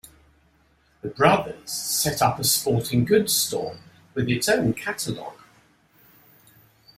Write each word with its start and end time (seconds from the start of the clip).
The 1.03 1.09
brothers 1.09 1.71
set 1.71 2.23
up 2.23 2.39
a 2.39 2.43
sporting 2.43 3.05
goods 3.05 3.35
store 3.35 3.77
with 4.15 4.29
its 4.29 4.49
own 4.49 4.73
catalog. 4.73 5.35